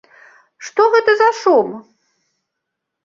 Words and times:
Што 0.69 0.87
гэта 0.95 1.15
за 1.21 1.29
шум? 1.43 1.67